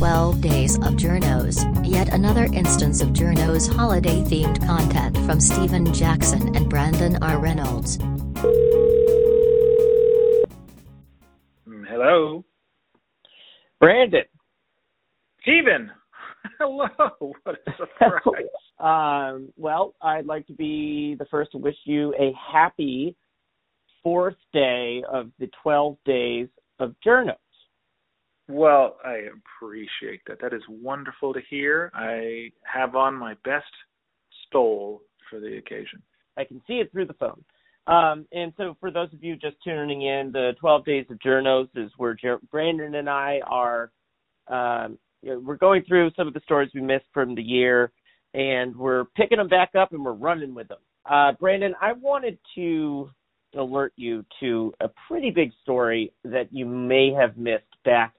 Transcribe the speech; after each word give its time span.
12 0.00 0.40
Days 0.40 0.76
of 0.76 0.94
Journos, 0.94 1.86
yet 1.86 2.14
another 2.14 2.44
instance 2.54 3.02
of 3.02 3.10
Journos 3.10 3.70
holiday 3.70 4.22
themed 4.22 4.66
content 4.66 5.14
from 5.26 5.42
Stephen 5.42 5.92
Jackson 5.92 6.56
and 6.56 6.70
Brandon 6.70 7.22
R. 7.22 7.38
Reynolds. 7.38 7.98
Mm, 11.68 11.86
Hello. 11.86 12.42
Brandon. 13.78 14.22
Stephen. 15.42 15.90
Hello. 16.58 16.88
What 17.42 17.58
a 17.66 17.72
surprise. 17.76 18.46
um, 18.80 19.52
well, 19.58 19.94
I'd 20.00 20.24
like 20.24 20.46
to 20.46 20.54
be 20.54 21.14
the 21.18 21.26
first 21.26 21.52
to 21.52 21.58
wish 21.58 21.76
you 21.84 22.14
a 22.18 22.32
happy 22.50 23.14
fourth 24.02 24.36
day 24.54 25.02
of 25.12 25.30
the 25.38 25.50
12 25.62 25.98
days 26.06 26.48
of 26.78 26.94
journos. 27.06 27.36
Well, 28.50 28.96
I 29.04 29.22
appreciate 29.62 30.22
that. 30.26 30.40
That 30.40 30.52
is 30.52 30.62
wonderful 30.68 31.32
to 31.32 31.40
hear. 31.48 31.90
I 31.94 32.50
have 32.62 32.94
on 32.94 33.14
my 33.14 33.34
best 33.44 33.64
stole 34.46 35.02
for 35.28 35.40
the 35.40 35.56
occasion. 35.56 36.02
I 36.36 36.44
can 36.44 36.60
see 36.66 36.74
it 36.74 36.90
through 36.92 37.06
the 37.06 37.14
phone. 37.14 37.42
Um, 37.86 38.26
and 38.32 38.52
so, 38.56 38.76
for 38.78 38.90
those 38.90 39.12
of 39.12 39.22
you 39.22 39.36
just 39.36 39.56
tuning 39.64 40.02
in, 40.02 40.30
the 40.32 40.52
12 40.60 40.84
Days 40.84 41.06
of 41.10 41.18
Journos 41.18 41.68
is 41.74 41.90
where 41.96 42.14
Jer- 42.14 42.40
Brandon 42.50 42.94
and 42.94 43.08
I 43.08 43.40
are. 43.46 43.90
Um, 44.48 44.98
you 45.22 45.32
know, 45.32 45.38
we're 45.40 45.56
going 45.56 45.82
through 45.86 46.10
some 46.16 46.28
of 46.28 46.34
the 46.34 46.40
stories 46.40 46.70
we 46.74 46.80
missed 46.80 47.06
from 47.12 47.34
the 47.34 47.42
year, 47.42 47.92
and 48.34 48.74
we're 48.76 49.04
picking 49.16 49.38
them 49.38 49.48
back 49.48 49.74
up 49.74 49.92
and 49.92 50.04
we're 50.04 50.12
running 50.12 50.54
with 50.54 50.68
them. 50.68 50.78
Uh, 51.08 51.32
Brandon, 51.32 51.74
I 51.80 51.92
wanted 51.92 52.38
to 52.54 53.10
alert 53.56 53.92
you 53.96 54.24
to 54.40 54.72
a 54.80 54.88
pretty 55.08 55.30
big 55.30 55.50
story 55.62 56.12
that 56.24 56.48
you 56.52 56.66
may 56.66 57.12
have 57.12 57.36
missed 57.36 57.64
back 57.84 58.14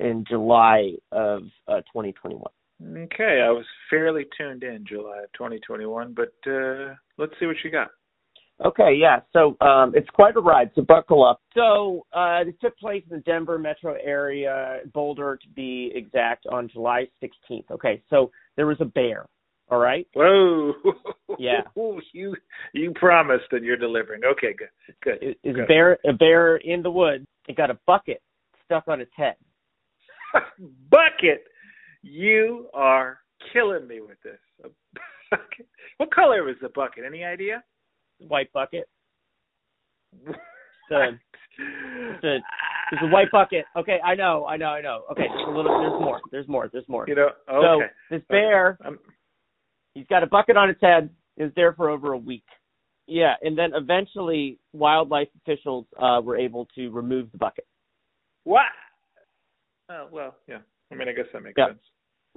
in 0.00 0.24
July 0.28 0.92
of 1.12 1.42
uh, 1.66 1.80
2021. 1.92 2.42
Okay, 2.80 3.42
I 3.44 3.50
was 3.50 3.64
fairly 3.90 4.26
tuned 4.36 4.62
in 4.62 4.84
July 4.86 5.18
of 5.24 5.32
2021, 5.32 6.14
but 6.14 6.32
uh, 6.50 6.94
let's 7.16 7.32
see 7.40 7.46
what 7.46 7.56
you 7.64 7.70
got. 7.70 7.88
Okay, 8.64 8.94
yeah. 8.94 9.20
So 9.32 9.56
um, 9.60 9.92
it's 9.94 10.08
quite 10.10 10.36
a 10.36 10.40
ride. 10.40 10.70
So 10.74 10.82
buckle 10.82 11.24
up. 11.24 11.40
So 11.54 12.06
uh, 12.12 12.44
this 12.44 12.54
took 12.60 12.76
place 12.78 13.04
in 13.08 13.16
the 13.16 13.22
Denver 13.22 13.58
metro 13.58 13.96
area, 14.02 14.78
Boulder 14.92 15.38
to 15.40 15.48
be 15.50 15.92
exact, 15.94 16.46
on 16.46 16.68
July 16.68 17.06
16th. 17.22 17.70
Okay, 17.70 18.02
so 18.10 18.30
there 18.56 18.66
was 18.66 18.78
a 18.80 18.84
bear. 18.84 19.26
All 19.70 19.78
right. 19.78 20.06
Whoa. 20.14 20.72
Yeah. 21.38 21.60
you 22.12 22.34
you 22.72 22.92
promised 22.94 23.44
and 23.52 23.64
you're 23.64 23.76
delivering. 23.76 24.22
Okay, 24.24 24.54
good. 24.58 24.68
Good. 25.02 25.36
Good. 25.44 25.60
a 25.60 25.66
bear. 25.66 25.98
A 26.08 26.12
bear 26.12 26.56
in 26.56 26.82
the 26.82 26.90
woods. 26.90 27.26
It 27.48 27.56
got 27.56 27.70
a 27.70 27.78
bucket 27.86 28.22
stuck 28.64 28.88
on 28.88 29.00
its 29.00 29.12
head. 29.14 29.36
bucket. 30.90 31.44
You 32.02 32.68
are 32.74 33.18
killing 33.52 33.86
me 33.88 34.00
with 34.00 34.20
this. 34.22 34.38
A 34.64 34.68
bucket. 35.30 35.66
What 35.98 36.12
color 36.14 36.44
was 36.44 36.56
the 36.62 36.68
bucket? 36.70 37.04
Any 37.06 37.24
idea? 37.24 37.62
White 38.18 38.52
bucket. 38.52 38.88
The 40.90 41.18
the 42.22 42.36
It's 42.92 43.02
a 43.02 43.06
white 43.08 43.30
bucket. 43.30 43.66
Okay, 43.76 43.98
I 44.02 44.14
know, 44.14 44.46
I 44.46 44.56
know, 44.56 44.68
I 44.68 44.80
know. 44.80 45.02
Okay, 45.12 45.26
there's 45.28 45.46
a 45.48 45.50
little. 45.50 45.78
There's 45.80 46.00
more. 46.00 46.20
There's 46.32 46.48
more. 46.48 46.68
There's 46.72 46.88
more. 46.88 47.04
You 47.06 47.14
know. 47.14 47.28
Okay. 47.46 47.84
So 48.10 48.16
this 48.16 48.22
bear, 48.30 48.78
I'm- 48.82 48.98
he's 49.92 50.06
got 50.06 50.22
a 50.22 50.26
bucket 50.26 50.56
on 50.56 50.70
its 50.70 50.80
head. 50.80 51.10
Is 51.36 51.52
there 51.56 51.74
for 51.74 51.90
over 51.90 52.12
a 52.14 52.16
week. 52.18 52.44
Yeah, 53.06 53.34
and 53.42 53.56
then 53.56 53.72
eventually 53.74 54.58
wildlife 54.72 55.28
officials 55.42 55.84
uh, 56.00 56.22
were 56.24 56.38
able 56.38 56.66
to 56.74 56.88
remove 56.88 57.30
the 57.32 57.38
bucket. 57.38 57.66
what? 58.44 58.62
Oh 59.90 60.08
well, 60.10 60.36
yeah. 60.46 60.58
I 60.90 60.94
mean, 60.94 61.08
I 61.08 61.12
guess 61.12 61.26
that 61.32 61.42
makes 61.42 61.54
Yeah. 61.58 61.68
sense. 61.68 61.82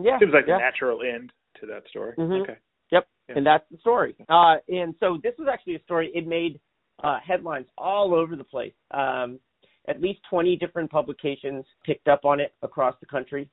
Yeah, 0.02 0.20
Seems 0.20 0.34
like 0.34 0.46
yeah. 0.48 0.56
the 0.56 0.60
natural 0.60 1.02
end 1.02 1.32
to 1.60 1.66
that 1.68 1.88
story. 1.90 2.16
Mhm. 2.18 2.42
Okay. 2.42 2.58
Yep, 2.92 3.08
Yeah. 3.30 3.38
and 3.38 3.46
that's 3.46 3.68
the 3.70 3.78
story. 3.78 4.16
Uh, 4.30 4.58
and 4.70 4.96
so 5.00 5.18
this 5.18 5.38
was 5.38 5.48
actually 5.48 5.76
a 5.76 5.80
story. 5.84 6.12
It 6.16 6.28
made 6.28 6.60
uh, 7.04 7.20
headlines 7.20 7.68
all 7.78 8.14
over 8.14 8.36
the 8.36 8.44
place. 8.44 8.74
Um, 8.92 9.40
at 9.88 10.00
least 10.00 10.22
20 10.30 10.56
different 10.58 10.92
publications 10.92 11.66
picked 11.84 12.08
up 12.08 12.26
on 12.26 12.40
it 12.40 12.54
across 12.62 12.96
the 13.00 13.08
country, 13.08 13.50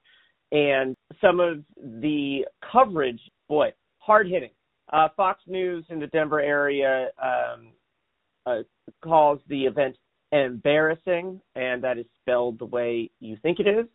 and 0.53 0.95
some 1.21 1.41
of 1.41 1.65
the 1.77 2.47
coverage, 2.61 3.21
boy, 3.49 3.73
hard 3.99 4.29
hitting. 4.29 4.51
Uh, 4.93 5.09
Fox 5.17 5.41
News 5.47 5.87
in 5.89 5.99
the 5.99 6.07
Denver 6.09 6.41
area 6.41 7.11
um, 7.23 7.73
uh, 8.45 8.63
calls 9.03 9.41
the 9.49 9.65
event 9.65 9.97
embarrassing, 10.33 11.41
and 11.55 11.83
that 11.85 11.99
is 11.99 12.07
spelled 12.21 12.59
the 12.59 12.67
way 12.67 13.11
you 13.21 13.37
think 13.43 13.61
it 13.61 13.67
is. 13.67 13.87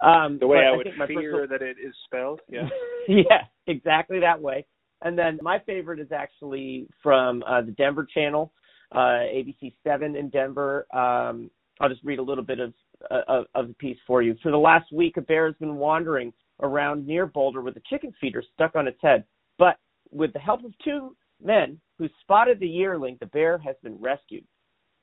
Um, 0.00 0.38
The 0.38 0.46
way 0.46 0.58
but 0.58 0.64
I 0.64 0.76
would 0.76 1.08
fear 1.08 1.32
personal- 1.32 1.48
that 1.48 1.62
it 1.62 1.76
is 1.78 1.94
spelled. 2.04 2.40
Yeah. 2.48 2.68
yeah, 3.08 3.44
exactly 3.66 4.20
that 4.20 4.40
way. 4.40 4.66
And 5.02 5.16
then 5.18 5.38
my 5.42 5.58
favorite 5.60 6.00
is 6.00 6.12
actually 6.12 6.88
from 7.02 7.42
uh, 7.44 7.62
the 7.62 7.72
Denver 7.72 8.06
channel, 8.12 8.52
uh, 8.92 8.98
ABC 9.32 9.74
7 9.84 10.16
in 10.16 10.28
Denver. 10.28 10.86
Um, 10.94 11.50
I'll 11.80 11.88
just 11.88 12.02
read 12.02 12.18
a 12.18 12.22
little 12.22 12.42
bit 12.44 12.58
of, 12.58 12.74
uh, 13.10 13.20
of 13.28 13.44
of 13.54 13.68
the 13.68 13.74
piece 13.74 13.98
for 14.06 14.22
you. 14.22 14.34
For 14.42 14.50
the 14.50 14.58
last 14.58 14.92
week, 14.92 15.16
a 15.16 15.20
bear 15.20 15.46
has 15.46 15.54
been 15.56 15.76
wandering 15.76 16.32
around 16.60 17.06
near 17.06 17.26
Boulder 17.26 17.60
with 17.60 17.76
a 17.76 17.82
chicken 17.88 18.12
feeder 18.20 18.42
stuck 18.54 18.74
on 18.74 18.88
its 18.88 18.98
head. 19.00 19.24
But 19.58 19.78
with 20.10 20.32
the 20.32 20.40
help 20.40 20.64
of 20.64 20.72
two 20.82 21.16
men 21.40 21.80
who 21.98 22.08
spotted 22.20 22.58
the 22.58 22.66
yearling, 22.66 23.16
the 23.20 23.26
bear 23.26 23.58
has 23.58 23.76
been 23.82 23.96
rescued. 24.00 24.44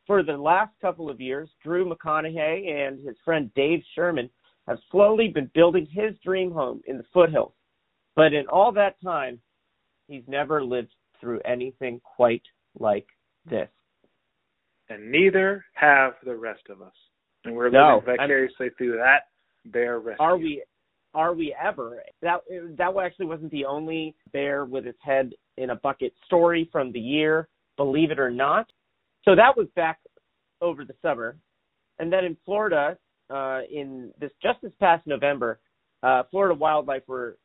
For 0.07 0.21
the 0.23 0.37
last 0.37 0.71
couple 0.81 1.09
of 1.09 1.19
years, 1.19 1.49
Drew 1.63 1.89
McConaughey 1.89 2.69
and 2.69 3.05
his 3.05 3.15
friend 3.25 3.51
Dave 3.55 3.81
Sherman 3.95 4.29
have 4.67 4.77
slowly 4.91 5.29
been 5.29 5.49
building 5.53 5.87
his 5.89 6.13
dream 6.23 6.51
home 6.51 6.81
in 6.87 6.97
the 6.97 7.05
foothills. 7.13 7.53
But 8.15 8.33
in 8.33 8.47
all 8.47 8.71
that 8.73 9.01
time, 9.03 9.39
he's 10.07 10.23
never 10.27 10.63
lived 10.63 10.93
through 11.19 11.41
anything 11.45 11.99
quite 12.15 12.43
like 12.79 13.07
this. 13.49 13.69
and 14.89 15.11
neither 15.11 15.65
have 15.73 16.13
the 16.23 16.35
rest 16.35 16.61
of 16.69 16.79
us. 16.81 16.93
And 17.43 17.55
we're 17.55 17.69
No, 17.69 17.95
living 18.05 18.17
vicariously 18.17 18.69
through 18.77 18.97
that 18.97 19.29
bear 19.65 19.99
rescue. 19.99 20.23
Are 20.23 20.37
we 20.37 20.63
are 21.15 21.33
we 21.33 21.55
ever? 21.59 22.03
That 22.21 22.41
that 22.77 22.95
actually 22.97 23.25
wasn't 23.25 23.51
the 23.51 23.65
only 23.65 24.15
bear 24.31 24.65
with 24.65 24.85
its 24.85 24.99
head 25.01 25.33
in 25.57 25.71
a 25.71 25.75
bucket 25.77 26.13
story 26.25 26.69
from 26.71 26.91
the 26.91 26.99
year, 26.99 27.47
believe 27.77 28.11
it 28.11 28.19
or 28.19 28.29
not. 28.29 28.71
So 29.25 29.35
that 29.35 29.57
was 29.57 29.67
back 29.75 29.99
over 30.61 30.85
the 30.85 30.95
summer. 31.01 31.37
And 31.99 32.11
then 32.11 32.25
in 32.25 32.37
Florida, 32.45 32.97
uh, 33.29 33.61
in 33.71 34.11
this 34.19 34.31
just 34.41 34.61
this 34.61 34.71
past 34.79 35.05
November, 35.07 35.59
uh, 36.03 36.23
Florida 36.29 36.53
wildlife 36.53 37.03
were 37.07 37.37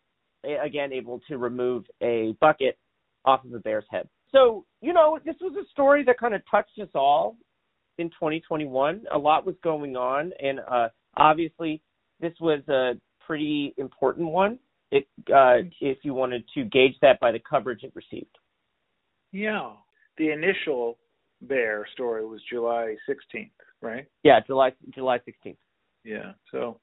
again 0.45 0.93
able 0.93 1.21
to 1.29 1.39
remove 1.39 1.85
a 2.03 2.35
bucket 2.41 2.79
off 3.25 3.45
of 3.45 3.53
a 3.53 3.59
bear's 3.59 3.85
head. 3.91 4.09
So 4.33 4.65
you 4.81 4.93
know, 4.93 5.19
this 5.25 5.37
was 5.41 5.55
a 5.57 5.69
story 5.71 6.05
that 6.05 6.19
kind 6.19 6.35
of 6.35 6.43
touched 6.51 6.79
us 6.81 6.89
all 6.95 7.37
in 7.99 8.09
2021. 8.11 9.05
A 9.13 9.19
lot 9.19 9.47
was 9.47 9.55
going 9.63 9.97
on, 9.97 10.33
and 10.43 10.61
uh, 10.71 10.89
obviously, 11.17 11.81
this 12.21 12.33
was 12.41 12.61
a 12.69 12.93
pretty 13.27 13.75
important 13.79 14.29
one. 14.29 14.59
It, 14.91 15.07
uh, 15.33 15.69
if 15.81 15.99
you 16.03 16.15
wanted 16.15 16.45
to 16.55 16.65
gauge 16.65 16.97
that 17.01 17.21
by 17.21 17.31
the 17.31 17.39
coverage 17.39 17.85
it 17.85 17.93
received. 17.95 18.37
Yeah. 19.31 19.71
The 20.19 20.33
initial 20.33 20.99
bear 21.43 21.87
story 21.93 22.25
was 22.25 22.41
July 22.51 22.97
16th, 23.09 23.51
right? 23.83 24.07
Yeah, 24.23 24.41
July 24.47 24.73
July 24.95 25.19
16th. 25.19 25.57
Yeah. 26.05 26.33
So 26.51 26.81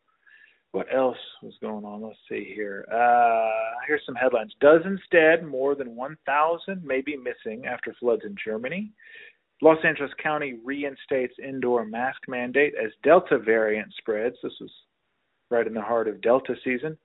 what 0.71 0.87
else 0.93 1.17
was 1.41 1.53
going 1.61 1.85
on? 1.85 2.01
Let's 2.01 2.17
see 2.29 2.51
here. 2.55 2.85
Uh 2.91 3.77
here's 3.87 4.05
some 4.05 4.15
headlines. 4.15 4.53
Dozens 4.59 5.01
dead, 5.11 5.45
more 5.45 5.75
than 5.75 5.95
1,000 5.95 6.83
may 6.83 7.01
be 7.01 7.15
missing 7.17 7.65
after 7.65 7.95
floods 7.99 8.23
in 8.25 8.35
Germany. 8.43 8.91
Los 9.61 9.77
Angeles 9.83 10.11
County 10.21 10.59
reinstates 10.63 11.33
indoor 11.43 11.83
mask 11.85 12.21
mandate 12.27 12.73
as 12.83 12.91
Delta 13.03 13.39
variant 13.39 13.91
spreads. 13.97 14.35
This 14.43 14.53
was 14.61 14.71
right 15.49 15.65
in 15.65 15.73
the 15.73 15.81
heart 15.81 16.07
of 16.07 16.21
Delta 16.21 16.53
season. 16.63 16.97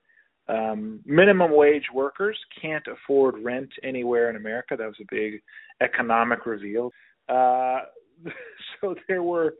Um, 0.48 1.00
minimum 1.06 1.54
wage 1.54 1.86
workers 1.94 2.38
can't 2.60 2.84
afford 2.88 3.42
rent 3.42 3.70
anywhere 3.84 4.28
in 4.28 4.36
America. 4.36 4.76
That 4.76 4.86
was 4.86 4.96
a 5.00 5.14
big 5.14 5.40
economic 5.80 6.46
reveal. 6.46 6.90
Uh, 7.28 7.80
so 8.80 8.94
there 9.08 9.22
were 9.22 9.54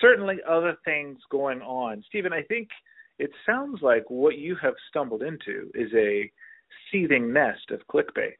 certainly 0.00 0.36
other 0.48 0.76
things 0.84 1.18
going 1.30 1.60
on. 1.60 2.02
Stephen, 2.08 2.32
I 2.32 2.42
think 2.42 2.68
it 3.18 3.30
sounds 3.46 3.80
like 3.82 4.04
what 4.08 4.38
you 4.38 4.56
have 4.62 4.74
stumbled 4.88 5.22
into 5.22 5.70
is 5.74 5.90
a 5.94 6.30
seething 6.90 7.32
nest 7.32 7.70
of 7.70 7.80
clickbait. 7.92 8.36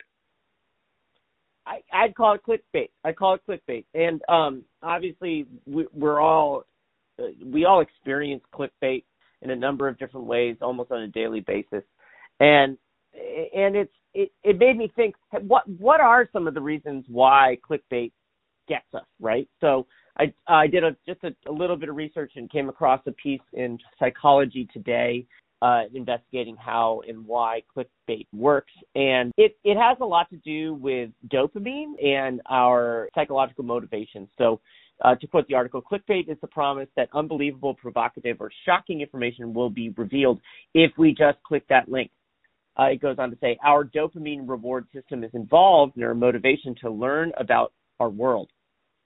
I, 1.66 1.80
I'd 1.92 2.14
call 2.14 2.34
it 2.34 2.42
clickbait. 2.48 2.88
I 3.04 3.12
call 3.12 3.34
it 3.34 3.42
clickbait, 3.48 3.84
and 3.94 4.22
um, 4.28 4.64
obviously 4.82 5.46
we, 5.66 5.86
we're 5.92 6.20
all 6.20 6.64
uh, 7.18 7.26
we 7.44 7.64
all 7.66 7.80
experience 7.80 8.42
clickbait 8.54 9.04
in 9.42 9.50
a 9.50 9.56
number 9.56 9.86
of 9.86 9.98
different 9.98 10.26
ways, 10.26 10.56
almost 10.62 10.90
on 10.90 11.02
a 11.02 11.08
daily 11.08 11.40
basis, 11.40 11.84
and 12.40 12.78
and 13.12 13.76
it's 13.76 13.92
it, 14.14 14.32
it 14.42 14.58
made 14.58 14.78
me 14.78 14.90
think 14.96 15.14
what 15.42 15.68
what 15.78 16.00
are 16.00 16.28
some 16.32 16.46
of 16.46 16.54
the 16.54 16.60
reasons 16.60 17.04
why 17.08 17.58
clickbait 17.68 18.12
gets 18.68 18.92
us 18.94 19.06
right? 19.20 19.48
So 19.60 19.86
I 20.18 20.32
I 20.46 20.66
did 20.66 20.84
a 20.84 20.96
just 21.06 21.22
a, 21.24 21.34
a 21.48 21.52
little 21.52 21.76
bit 21.76 21.88
of 21.88 21.96
research 21.96 22.32
and 22.36 22.50
came 22.50 22.68
across 22.68 23.00
a 23.06 23.12
piece 23.12 23.40
in 23.52 23.78
Psychology 23.98 24.68
Today 24.72 25.26
uh, 25.62 25.82
investigating 25.94 26.56
how 26.56 27.02
and 27.08 27.26
why 27.26 27.62
clickbait 27.76 28.26
works. 28.32 28.72
And 28.94 29.32
it, 29.36 29.56
it 29.64 29.76
has 29.76 29.98
a 30.00 30.04
lot 30.04 30.30
to 30.30 30.36
do 30.38 30.74
with 30.74 31.10
dopamine 31.28 32.02
and 32.04 32.40
our 32.48 33.08
psychological 33.14 33.64
motivation. 33.64 34.28
So, 34.38 34.60
uh, 35.04 35.14
to 35.14 35.28
quote 35.28 35.46
the 35.46 35.54
article, 35.54 35.80
clickbait 35.80 36.28
is 36.28 36.36
the 36.40 36.48
promise 36.48 36.88
that 36.96 37.08
unbelievable, 37.14 37.72
provocative, 37.72 38.38
or 38.40 38.50
shocking 38.66 39.00
information 39.00 39.54
will 39.54 39.70
be 39.70 39.90
revealed 39.90 40.40
if 40.74 40.90
we 40.98 41.10
just 41.10 41.40
click 41.44 41.64
that 41.68 41.88
link. 41.88 42.10
Uh, 42.76 42.86
it 42.86 43.00
goes 43.00 43.16
on 43.18 43.30
to 43.30 43.36
say, 43.40 43.56
our 43.64 43.84
dopamine 43.84 44.48
reward 44.48 44.86
system 44.92 45.22
is 45.22 45.30
involved 45.34 45.96
in 45.96 46.02
our 46.02 46.14
motivation 46.14 46.74
to 46.80 46.90
learn 46.90 47.30
about 47.38 47.72
our 48.00 48.08
world. 48.08 48.48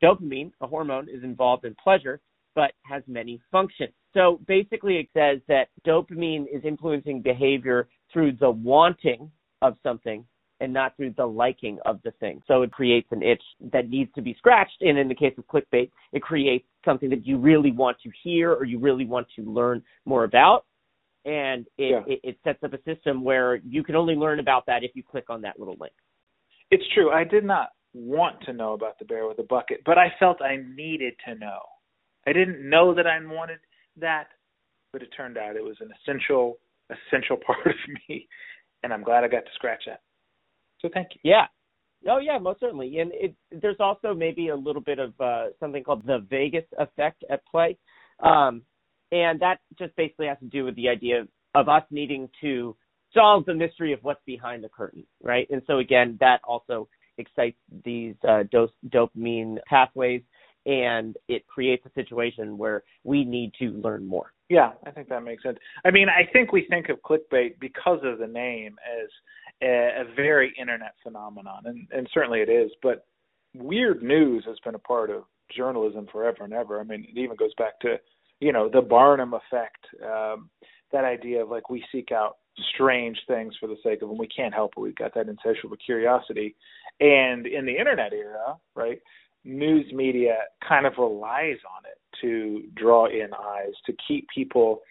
Dopamine, 0.03 0.53
a 0.61 0.67
hormone, 0.67 1.09
is 1.09 1.23
involved 1.23 1.65
in 1.65 1.75
pleasure, 1.83 2.21
but 2.55 2.73
has 2.83 3.03
many 3.07 3.41
functions. 3.51 3.93
So 4.15 4.41
basically, 4.47 4.97
it 4.97 5.09
says 5.15 5.41
that 5.49 5.69
dopamine 5.87 6.45
is 6.53 6.63
influencing 6.65 7.23
behavior 7.23 7.89
through 8.13 8.33
the 8.33 8.51
wanting 8.51 9.31
of 9.63 9.77
something 9.83 10.25
and 10.61 10.73
not 10.73 10.97
through 10.97 11.15
the 11.17 11.27
liking 11.27 11.79
of 11.87 12.01
the 12.05 12.13
thing. 12.13 12.41
So 12.47 12.63
it 12.63 12.71
creates 12.71 13.09
an 13.11 13.23
itch 13.23 13.43
that 13.73 13.89
needs 13.89 14.13
to 14.15 14.23
be 14.23 14.35
scratched. 14.39 14.81
And 14.81 14.97
in 14.97 15.09
the 15.09 15.15
case 15.15 15.35
of 15.37 15.47
clickbait, 15.47 15.91
it 16.13 16.23
creates 16.23 16.67
something 16.85 17.11
that 17.11 17.27
you 17.27 17.39
really 17.39 17.73
want 17.73 17.97
to 18.05 18.11
hear 18.23 18.53
or 18.53 18.65
you 18.65 18.79
really 18.79 19.05
want 19.05 19.27
to 19.37 19.43
learn 19.43 19.83
more 20.05 20.25
about. 20.25 20.65
And 21.25 21.67
it, 21.79 22.05
yeah. 22.07 22.15
it, 22.15 22.21
it 22.23 22.39
sets 22.45 22.63
up 22.63 22.75
a 22.75 22.83
system 22.83 23.25
where 23.25 23.57
you 23.57 23.83
can 23.83 23.97
only 23.97 24.15
learn 24.15 24.41
about 24.41 24.67
that 24.67 24.85
if 24.85 24.93
you 24.95 25.03
click 25.03 25.25
on 25.29 25.43
that 25.43 25.59
little 25.59 25.77
link. 25.81 25.93
It's 26.71 26.85
true. 26.95 27.11
I 27.11 27.25
did 27.25 27.45
not 27.45 27.71
want 27.95 28.41
to 28.43 28.53
know 28.53 28.73
about 28.73 28.99
the 28.99 29.05
bear 29.05 29.27
with 29.27 29.37
the 29.37 29.43
bucket, 29.43 29.83
but 29.85 29.99
I 29.99 30.13
felt 30.19 30.41
I 30.41 30.59
needed 30.75 31.15
to 31.27 31.35
know. 31.35 31.61
I 32.27 32.33
didn't 32.33 32.69
know 32.69 32.95
that 32.95 33.07
I 33.07 33.19
wanted 33.25 33.59
that, 33.99 34.29
but 34.93 35.03
it 35.03 35.09
turned 35.17 35.37
out 35.37 35.57
it 35.57 35.65
was 35.65 35.77
an 35.81 35.91
essential 36.03 36.59
essential 36.91 37.37
part 37.47 37.67
of 37.67 37.75
me, 38.09 38.29
and 38.83 38.93
I'm 38.93 39.03
glad 39.03 39.25
I 39.25 39.29
got 39.29 39.45
to 39.45 39.55
scratch 39.55 39.85
that. 39.87 40.01
So 40.81 40.89
thank 40.93 41.09
you. 41.15 41.31
Yeah. 41.31 41.47
Oh 42.09 42.19
yeah, 42.19 42.39
most 42.39 42.61
certainly. 42.61 42.99
And 42.99 43.13
it, 43.15 43.35
there's 43.53 43.77
also 43.79 44.15
maybe 44.15 44.49
a 44.49 44.57
little 44.57 44.83
bit 44.83 44.99
of 44.99 45.13
uh, 45.21 45.47
something 45.61 45.85
called 45.85 46.05
the 46.07 46.27
Vegas 46.29 46.65
effect 46.79 47.25
at 47.31 47.47
play, 47.47 47.79
um, 48.21 48.63
and 49.13 49.39
that 49.41 49.59
just 49.79 49.95
basically 49.97 50.27
has 50.27 50.39
to 50.41 50.47
do 50.47 50.65
with 50.65 50.75
the 50.77 50.89
idea 50.89 51.27
of 51.55 51.69
us 51.69 51.83
needing 51.91 52.29
to 52.41 52.75
solve 53.15 53.45
the 53.45 53.55
mystery 53.55 53.93
of 53.93 54.01
what's 54.03 54.23
behind 54.25 54.65
the 54.65 54.69
curtain, 54.69 55.05
right? 55.23 55.47
And 55.51 55.63
so 55.67 55.79
again, 55.79 56.17
that 56.21 56.41
also 56.45 56.89
excites 57.19 57.59
these 57.85 58.15
uh, 58.27 58.45
dopamine 58.91 59.59
pathways 59.69 60.23
and 60.65 61.17
it 61.29 61.47
creates 61.47 61.85
a 61.87 61.91
situation 61.95 62.57
where 62.57 62.85
we 63.05 63.25
need 63.25 63.53
to 63.59 63.71
learn 63.71 64.07
more. 64.07 64.33
Yeah, 64.49 64.73
I 64.87 64.91
think 64.91 65.09
that 65.09 65.25
makes 65.25 65.43
sense. 65.43 65.59
I 65.85 65.91
mean, 65.91 66.09
I 66.09 66.31
think 66.33 66.53
we 66.53 66.67
think 66.69 66.89
of 66.89 66.99
clickbait 67.03 67.59
because 67.59 68.01
of 68.05 68.19
the 68.19 68.27
name 68.27 68.77
as 69.03 69.09
a, 69.63 70.03
a 70.03 70.15
very 70.15 70.53
internet 70.61 70.95
phenomenon, 71.03 71.63
and, 71.65 71.89
and 71.91 72.09
certainly 72.13 72.41
it 72.41 72.49
is. 72.49 72.71
But 72.83 73.07
weird 73.55 74.03
news 74.03 74.45
has 74.47 74.59
been 74.65 74.75
a 74.75 74.81
part 74.81 75.11
of 75.11 75.25
journalism 75.57 76.07
forever 76.13 76.45
and 76.45 76.53
ever. 76.53 76.81
I 76.81 76.85
mean, 76.85 77.07
it 77.09 77.19
even 77.19 77.37
goes 77.37 77.55
back 77.59 77.81
to 77.81 77.97
you 78.41 78.53
know 78.53 78.69
the 78.69 78.83
Barnum 78.83 79.35
effect, 79.35 79.85
um, 80.05 80.51
that 80.93 81.05
idea 81.05 81.43
of 81.43 81.49
like 81.49 81.71
we 81.71 81.83
seek 81.91 82.13
out 82.13 82.37
strange 82.75 83.19
things 83.27 83.55
for 83.59 83.67
the 83.67 83.77
sake 83.83 84.03
of 84.03 84.09
them. 84.09 84.19
We 84.19 84.29
can't 84.29 84.55
help 84.55 84.73
it. 84.77 84.81
We've 84.81 84.95
got 84.95 85.15
that 85.15 85.29
insatiable 85.29 85.77
curiosity. 85.85 86.55
And 87.03 87.49
in 87.49 87.67
the 87.67 87.77
internet 87.77 88.13
era, 88.13 88.57
right, 88.77 89.01
news 89.45 89.93
media 89.93 90.37
kind 90.67 90.87
of 90.87 90.93
relies 90.99 91.59
on 91.67 91.83
it 91.85 91.99
to 92.21 92.63
draw 92.77 93.07
in 93.07 93.31
eyes, 93.35 93.73
to 93.87 93.93
keep 94.07 94.29
people 94.33 94.83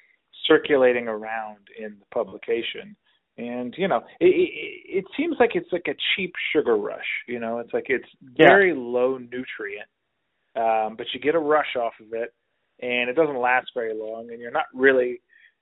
circulating 0.45 1.07
around 1.07 1.59
in 1.79 1.95
the 1.99 2.05
publication. 2.13 2.97
And 3.37 3.73
you 3.77 3.87
know, 3.87 4.01
it, 4.19 4.25
it, 4.25 4.97
it 4.97 5.05
seems 5.15 5.37
like 5.39 5.51
it's 5.53 5.71
like 5.71 5.85
a 5.87 5.95
cheap 6.15 6.33
sugar 6.53 6.75
rush. 6.75 6.99
You 7.29 7.39
know, 7.39 7.59
it's 7.59 7.73
like 7.73 7.85
it's 7.87 8.09
very 8.37 8.73
yeah. 8.73 8.77
low 8.77 9.17
nutrient, 9.17 9.87
um, 10.57 10.97
but 10.97 11.07
you 11.13 11.21
get 11.21 11.35
a 11.35 11.39
rush 11.39 11.77
off 11.79 11.93
of 12.01 12.11
it, 12.11 12.33
and 12.81 13.09
it 13.09 13.15
doesn't 13.15 13.39
last 13.39 13.67
very 13.73 13.93
long, 13.93 14.31
and 14.31 14.41
you're 14.41 14.51
not 14.51 14.65
really 14.75 15.21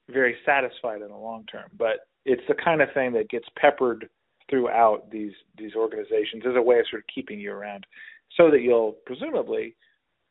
very 0.10 0.36
satisfied 0.48 1.04
in 1.04 1.10
the 1.10 1.16
long 1.16 1.45
term. 1.45 1.69
But 1.78 2.07
it's 2.25 2.42
the 2.48 2.56
kind 2.56 2.81
of 2.81 2.90
thing 2.95 3.13
that 3.13 3.30
gets 3.30 3.45
peppered 3.56 4.10
throughout 4.50 5.10
these 5.12 5.34
these 5.57 5.75
organizations 5.75 6.44
as 6.48 6.56
a 6.56 6.62
way 6.62 6.80
of 6.80 6.86
sort 6.90 7.04
of 7.04 7.07
keeping 7.13 7.40
you 7.40 7.51
around 7.51 7.86
so 8.36 8.50
that 8.51 8.62
you'll 8.62 8.96
presumably 9.06 9.75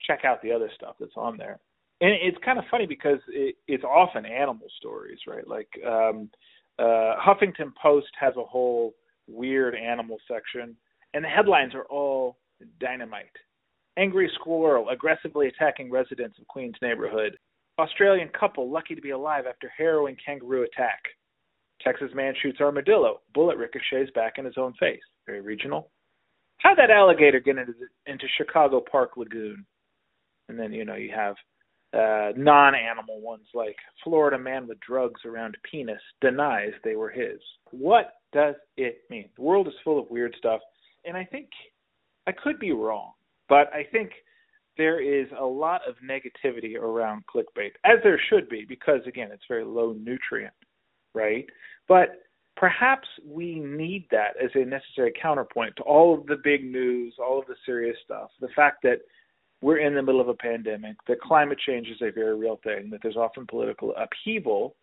check 0.06 0.24
out 0.24 0.40
the 0.42 0.52
other 0.52 0.70
stuff 0.74 0.96
that's 1.00 1.16
on 1.16 1.36
there. 1.36 1.58
And 2.00 2.12
it's 2.12 2.38
kind 2.44 2.58
of 2.58 2.64
funny 2.70 2.86
because 2.86 3.18
it, 3.28 3.56
it's 3.66 3.84
often 3.84 4.24
animal 4.24 4.68
stories, 4.78 5.18
right? 5.26 5.46
Like 5.46 5.68
um, 5.84 6.30
uh, 6.78 7.16
Huffington 7.20 7.72
Post 7.80 8.08
has 8.20 8.34
a 8.36 8.44
whole 8.44 8.94
weird 9.26 9.74
animal 9.74 10.18
section, 10.30 10.76
and 11.14 11.24
the 11.24 11.28
headlines 11.28 11.74
are 11.74 11.86
all 11.86 12.36
dynamite. 12.80 13.26
Angry 13.96 14.30
squirrel 14.34 14.90
aggressively 14.90 15.48
attacking 15.48 15.90
residents 15.90 16.38
of 16.38 16.46
Queens 16.46 16.76
neighborhood. 16.80 17.36
Australian 17.80 18.28
couple 18.28 18.70
lucky 18.70 18.94
to 18.94 19.00
be 19.00 19.10
alive 19.10 19.44
after 19.48 19.70
harrowing 19.76 20.16
kangaroo 20.24 20.62
attack. 20.62 21.00
Texas 21.82 22.10
man 22.14 22.34
shoots 22.42 22.60
armadillo. 22.60 23.20
Bullet 23.34 23.56
ricochets 23.56 24.10
back 24.14 24.34
in 24.38 24.44
his 24.44 24.58
own 24.58 24.74
face. 24.74 25.00
Very 25.26 25.40
regional. 25.40 25.90
How'd 26.58 26.78
that 26.78 26.90
alligator 26.90 27.40
get 27.40 27.58
into 27.58 27.74
into 28.06 28.26
Chicago 28.36 28.80
Park 28.80 29.16
Lagoon? 29.16 29.64
And 30.48 30.58
then 30.58 30.72
you 30.72 30.84
know 30.84 30.96
you 30.96 31.12
have 31.14 31.36
uh, 31.94 32.32
non-animal 32.36 33.20
ones 33.20 33.46
like 33.54 33.76
Florida 34.04 34.38
man 34.38 34.66
with 34.66 34.78
drugs 34.80 35.20
around 35.24 35.56
penis 35.70 36.00
denies 36.20 36.72
they 36.84 36.96
were 36.96 37.10
his. 37.10 37.38
What 37.70 38.14
does 38.32 38.56
it 38.76 39.00
mean? 39.08 39.30
The 39.36 39.42
world 39.42 39.68
is 39.68 39.74
full 39.84 39.98
of 39.98 40.10
weird 40.10 40.34
stuff, 40.36 40.60
and 41.04 41.16
I 41.16 41.24
think 41.24 41.48
I 42.26 42.32
could 42.32 42.58
be 42.58 42.72
wrong, 42.72 43.12
but 43.48 43.72
I 43.72 43.84
think 43.90 44.10
there 44.76 45.00
is 45.00 45.26
a 45.38 45.44
lot 45.44 45.80
of 45.88 45.96
negativity 46.04 46.76
around 46.76 47.24
clickbait, 47.26 47.72
as 47.84 47.98
there 48.04 48.20
should 48.28 48.48
be, 48.48 48.64
because 48.68 49.00
again, 49.06 49.30
it's 49.32 49.42
very 49.48 49.64
low 49.64 49.94
nutrient, 49.98 50.54
right? 51.18 51.46
But 51.88 52.20
perhaps 52.56 53.08
we 53.26 53.58
need 53.58 54.06
that 54.10 54.34
as 54.42 54.50
a 54.54 54.64
necessary 54.64 55.12
counterpoint 55.20 55.74
to 55.76 55.82
all 55.82 56.18
of 56.18 56.26
the 56.26 56.36
big 56.42 56.64
news, 56.64 57.14
all 57.18 57.38
of 57.38 57.46
the 57.46 57.56
serious 57.66 57.96
stuff. 58.04 58.30
The 58.40 58.48
fact 58.54 58.78
that 58.84 58.98
we're 59.60 59.78
in 59.78 59.94
the 59.94 60.02
middle 60.02 60.20
of 60.20 60.28
a 60.28 60.34
pandemic, 60.34 60.96
that 61.08 61.20
climate 61.20 61.58
change 61.66 61.88
is 61.88 62.00
a 62.00 62.12
very 62.12 62.36
real 62.38 62.60
thing, 62.62 62.90
that 62.90 63.00
there's 63.02 63.16
often 63.16 63.46
political 63.46 63.92
upheaval. 63.96 64.76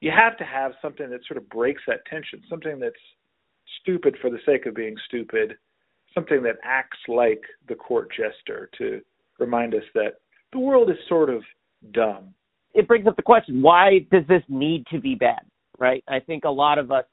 You 0.00 0.10
have 0.10 0.38
to 0.38 0.44
have 0.44 0.72
something 0.80 1.10
that 1.10 1.20
sort 1.26 1.38
of 1.38 1.48
breaks 1.48 1.82
that 1.86 2.06
tension, 2.06 2.42
something 2.48 2.78
that's 2.78 2.94
stupid 3.82 4.16
for 4.20 4.30
the 4.30 4.38
sake 4.46 4.66
of 4.66 4.74
being 4.74 4.96
stupid, 5.06 5.56
something 6.14 6.42
that 6.42 6.56
acts 6.64 6.98
like 7.06 7.42
the 7.68 7.74
court 7.74 8.08
jester 8.10 8.70
to 8.78 9.00
remind 9.38 9.74
us 9.74 9.82
that 9.94 10.20
the 10.52 10.58
world 10.58 10.90
is 10.90 10.96
sort 11.08 11.28
of 11.28 11.42
dumb. 11.92 12.34
It 12.74 12.88
brings 12.88 13.06
up 13.06 13.16
the 13.16 13.22
question 13.22 13.60
why 13.60 14.06
does 14.10 14.24
this 14.28 14.42
need 14.48 14.86
to 14.90 15.00
be 15.00 15.14
bad? 15.14 15.40
Right? 15.78 16.02
I 16.08 16.20
think 16.20 16.44
a 16.44 16.50
lot 16.50 16.78
of 16.78 16.90
us 16.90 17.04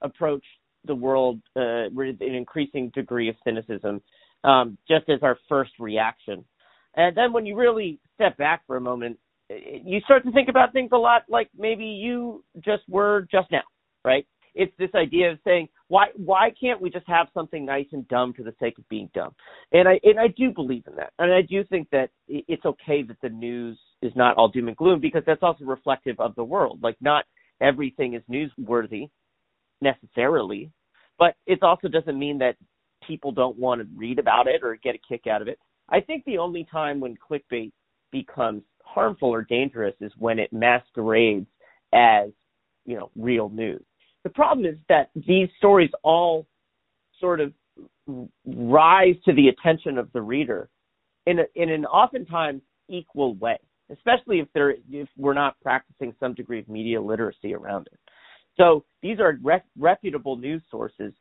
approach 0.00 0.44
the 0.84 0.94
world 0.94 1.40
uh, 1.56 1.84
with 1.92 2.16
an 2.20 2.34
increasing 2.34 2.90
degree 2.94 3.28
of 3.28 3.36
cynicism, 3.44 4.02
um, 4.44 4.78
just 4.88 5.08
as 5.08 5.20
our 5.22 5.38
first 5.48 5.72
reaction. 5.78 6.44
And 6.94 7.16
then 7.16 7.32
when 7.32 7.46
you 7.46 7.56
really 7.56 8.00
step 8.14 8.36
back 8.36 8.66
for 8.66 8.76
a 8.76 8.80
moment, 8.80 9.18
you 9.48 10.00
start 10.00 10.24
to 10.24 10.32
think 10.32 10.48
about 10.48 10.72
things 10.72 10.90
a 10.92 10.96
lot 10.96 11.22
like 11.28 11.48
maybe 11.56 11.84
you 11.84 12.44
just 12.64 12.82
were 12.88 13.26
just 13.30 13.50
now, 13.50 13.62
right? 14.04 14.26
It's 14.54 14.72
this 14.78 14.90
idea 14.94 15.32
of 15.32 15.38
saying, 15.44 15.68
why 15.88 16.06
why 16.16 16.50
can't 16.60 16.80
we 16.80 16.90
just 16.90 17.06
have 17.08 17.28
something 17.32 17.64
nice 17.64 17.86
and 17.92 18.06
dumb 18.08 18.34
for 18.34 18.42
the 18.42 18.54
sake 18.60 18.78
of 18.78 18.88
being 18.88 19.08
dumb? 19.14 19.34
And 19.72 19.88
I 19.88 19.98
and 20.04 20.18
I 20.20 20.28
do 20.28 20.50
believe 20.50 20.84
in 20.86 20.96
that, 20.96 21.12
and 21.18 21.32
I 21.32 21.40
do 21.42 21.64
think 21.64 21.88
that 21.90 22.10
it's 22.28 22.64
okay 22.64 23.02
that 23.02 23.16
the 23.22 23.30
news 23.30 23.78
is 24.02 24.12
not 24.14 24.36
all 24.36 24.48
doom 24.48 24.68
and 24.68 24.76
gloom 24.76 25.00
because 25.00 25.22
that's 25.26 25.42
also 25.42 25.64
reflective 25.64 26.20
of 26.20 26.34
the 26.34 26.44
world. 26.44 26.80
Like 26.82 26.96
not 27.00 27.24
everything 27.62 28.14
is 28.14 28.22
newsworthy 28.30 29.08
necessarily, 29.80 30.70
but 31.18 31.34
it 31.46 31.62
also 31.62 31.88
doesn't 31.88 32.18
mean 32.18 32.38
that 32.38 32.56
people 33.06 33.32
don't 33.32 33.58
want 33.58 33.80
to 33.80 33.86
read 33.96 34.18
about 34.18 34.46
it 34.46 34.62
or 34.62 34.76
get 34.76 34.94
a 34.94 34.98
kick 35.08 35.26
out 35.26 35.42
of 35.42 35.48
it. 35.48 35.58
I 35.88 36.00
think 36.00 36.24
the 36.24 36.38
only 36.38 36.66
time 36.70 37.00
when 37.00 37.16
clickbait 37.16 37.72
becomes 38.10 38.62
harmful 38.84 39.28
or 39.28 39.42
dangerous 39.42 39.94
is 40.00 40.12
when 40.18 40.38
it 40.38 40.52
masquerades 40.52 41.46
as, 41.92 42.30
you 42.84 42.96
know, 42.96 43.10
real 43.16 43.48
news. 43.48 43.82
The 44.24 44.30
problem 44.30 44.66
is 44.66 44.76
that 44.88 45.10
these 45.14 45.48
stories 45.58 45.90
all 46.02 46.46
sort 47.18 47.40
of 47.40 47.52
rise 48.46 49.14
to 49.24 49.32
the 49.32 49.48
attention 49.48 49.98
of 49.98 50.12
the 50.12 50.22
reader 50.22 50.68
in 51.26 51.40
a, 51.40 51.44
in 51.54 51.70
an 51.70 51.86
oftentimes 51.86 52.62
equal 52.88 53.34
way 53.34 53.58
especially 53.90 54.40
if 54.40 54.48
if 54.90 55.08
we're 55.16 55.34
not 55.34 55.56
practicing 55.62 56.14
some 56.20 56.34
degree 56.34 56.60
of 56.60 56.68
media 56.68 57.00
literacy 57.00 57.54
around 57.54 57.88
it. 57.92 57.98
So 58.56 58.84
these 59.02 59.18
are 59.18 59.38
re- 59.42 59.62
reputable 59.78 60.36
news 60.36 60.62
sources 60.70 61.12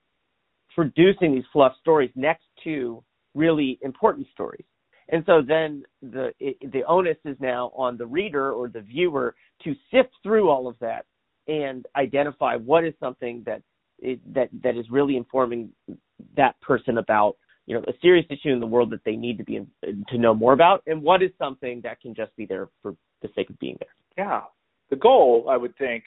producing 0.75 1.33
these 1.33 1.43
fluff 1.51 1.73
stories 1.79 2.11
next 2.15 2.45
to 2.63 3.03
really 3.33 3.79
important 3.81 4.27
stories. 4.33 4.65
And 5.09 5.23
so 5.25 5.41
then 5.45 5.83
the 6.01 6.31
it, 6.39 6.57
the 6.71 6.83
onus 6.87 7.17
is 7.25 7.35
now 7.39 7.71
on 7.75 7.97
the 7.97 8.05
reader 8.05 8.53
or 8.53 8.69
the 8.69 8.81
viewer 8.81 9.35
to 9.63 9.75
sift 9.91 10.11
through 10.23 10.49
all 10.49 10.67
of 10.67 10.77
that 10.79 11.05
and 11.47 11.85
identify 11.95 12.55
what 12.55 12.85
is 12.85 12.93
something 12.99 13.43
that 13.45 13.61
is, 13.99 14.19
that 14.33 14.49
that 14.63 14.77
is 14.77 14.85
really 14.89 15.17
informing 15.17 15.69
that 16.37 16.59
person 16.61 16.97
about 16.97 17.35
you 17.65 17.75
know 17.75 17.83
a 17.87 17.93
serious 18.01 18.25
issue 18.29 18.49
in 18.49 18.59
the 18.59 18.67
world 18.67 18.89
that 18.91 19.03
they 19.05 19.15
need 19.15 19.37
to 19.37 19.43
be 19.43 19.57
in, 19.57 19.67
to 20.09 20.17
know 20.17 20.33
more 20.33 20.53
about, 20.53 20.83
and 20.87 21.01
what 21.01 21.21
is 21.21 21.31
something 21.37 21.81
that 21.83 22.01
can 22.01 22.13
just 22.13 22.35
be 22.35 22.45
there 22.45 22.69
for 22.81 22.95
the 23.21 23.29
sake 23.35 23.49
of 23.49 23.59
being 23.59 23.77
there. 23.79 24.25
Yeah, 24.25 24.41
the 24.89 24.95
goal 24.95 25.47
I 25.49 25.57
would 25.57 25.75
think 25.77 26.03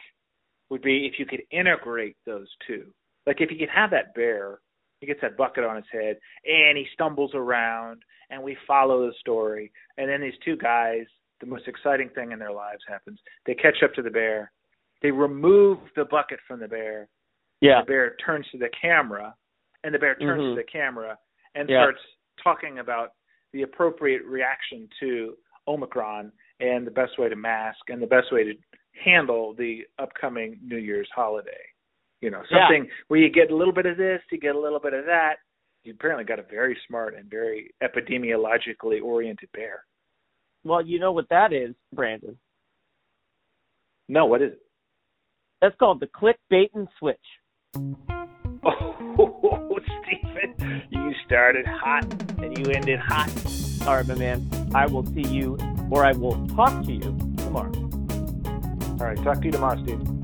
would 0.71 0.83
be 0.83 1.07
if 1.07 1.19
you 1.19 1.27
could 1.27 1.43
integrate 1.51 2.17
those 2.27 2.49
two. 2.67 2.87
Like 3.27 3.41
if 3.41 3.51
you 3.51 3.59
could 3.59 3.71
have 3.75 3.91
that 3.91 4.15
bear, 4.15 4.61
he 5.01 5.07
gets 5.07 5.21
that 5.23 5.37
bucket 5.37 5.65
on 5.65 5.77
his 5.77 5.85
head, 5.93 6.17
and 6.45 6.77
he 6.77 6.87
stumbles 6.93 7.33
around, 7.35 8.03
and 8.31 8.43
we 8.43 8.57
follow 8.67 9.07
the 9.07 9.15
story, 9.21 9.73
and 9.99 10.09
then 10.09 10.21
these 10.21 10.39
two 10.45 10.57
guys, 10.57 11.07
the 11.41 11.47
most 11.47 11.69
exciting 11.69 12.11
thing 12.15 12.33
in 12.33 12.39
their 12.39 12.53
lives 12.53 12.83
happens. 12.89 13.19
They 13.47 13.55
catch 13.55 13.83
up 13.83 13.95
to 13.95 14.03
the 14.03 14.11
bear, 14.11 14.53
they 15.03 15.11
remove 15.11 15.79
the 15.97 16.07
bucket 16.07 16.39
from 16.49 16.61
the 16.61 16.69
bear. 16.69 17.09
Yeah. 17.61 17.81
The 17.83 17.87
bear 17.87 18.17
turns 18.25 18.47
to 18.53 18.59
the 18.59 18.71
camera, 18.81 19.35
and 19.83 19.95
the 19.95 19.99
bear 19.99 20.15
turns 20.17 20.43
Mhm. 20.43 20.51
to 20.53 20.57
the 20.57 20.65
camera 20.65 21.19
and 21.55 21.69
Yeah. 21.69 21.83
starts 21.83 22.01
talking 22.43 22.79
about 22.79 23.15
the 23.53 23.63
appropriate 23.63 24.25
reaction 24.25 24.89
to 25.01 25.37
Omicron 25.69 26.33
and 26.61 26.87
the 26.87 26.91
best 26.91 27.19
way 27.19 27.29
to 27.29 27.37
mask 27.37 27.89
and 27.89 28.03
the 28.03 28.07
best 28.07 28.33
way 28.33 28.45
to 28.45 28.55
handle 28.93 29.55
the 29.55 29.87
upcoming 29.99 30.59
New 30.63 30.77
Year's 30.77 31.11
holiday. 31.11 31.65
You 32.21 32.31
know, 32.31 32.43
Yeah. 32.51 32.67
something 32.69 32.91
where 33.09 33.21
you 33.21 33.29
get 33.29 33.51
a 33.51 33.57
little 33.57 33.73
bit 33.73 33.87
of 33.87 33.97
this, 33.97 34.23
you 34.31 34.39
get 34.39 34.55
a 34.55 34.59
little 34.59 34.81
bit 34.81 34.93
of 34.95 35.05
that. 35.07 35.39
You 35.83 35.93
apparently 35.93 36.25
got 36.25 36.39
a 36.39 36.43
very 36.43 36.77
smart 36.87 37.15
and 37.15 37.29
very 37.29 37.75
epidemiologically 37.83 39.03
oriented 39.03 39.51
bear. 39.53 39.85
Well, 40.65 40.81
you 40.81 40.99
know 40.99 41.13
what 41.13 41.29
that 41.29 41.53
is, 41.53 41.77
Brandon. 41.93 42.39
No, 44.09 44.27
what 44.27 44.43
is 44.43 44.53
it? 44.53 44.63
That's 45.61 45.77
called 45.77 46.01
the 46.01 46.07
click 46.07 46.39
bait 46.49 46.73
and 46.75 46.89
switch. 46.99 47.19
Oh, 48.67 49.54
started 51.25 51.67
hot 51.67 52.05
and 52.39 52.59
you 52.59 52.73
ended 52.73 52.99
hot. 52.99 53.31
All 53.87 53.97
right, 53.97 54.07
my 54.07 54.15
man. 54.15 54.71
I 54.75 54.87
will 54.87 55.05
see 55.07 55.23
you, 55.23 55.59
or 55.91 56.05
I 56.05 56.13
will 56.13 56.47
talk 56.49 56.85
to 56.85 56.93
you 56.93 57.01
tomorrow. 57.39 57.73
All 59.01 59.07
right, 59.07 59.17
talk 59.23 59.39
to 59.39 59.45
you 59.47 59.53
tomorrow, 59.53 59.83
Steve. 59.83 60.24